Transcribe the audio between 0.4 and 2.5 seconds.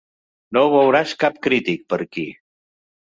No veuràs cap crític, per aquí.